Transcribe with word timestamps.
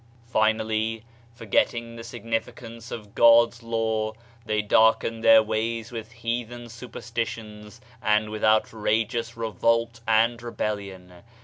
Finally, 0.31 1.03
forgetting 1.31 1.95
the 1.95 2.03
significance 2.03 2.89
of 2.89 3.13
God's 3.13 3.61
law, 3.61 4.13
they 4.47 4.59
darkened 4.59 5.23
their 5.23 5.43
ways 5.43 5.91
with 5.91 6.11
heathen 6.11 6.69
super 6.69 7.01
stitions 7.01 7.79
and 8.01 8.31
with 8.31 8.43
outrageous 8.43 9.37
revolt 9.37 9.99
and 10.07 10.41
rebellion. 10.41 11.13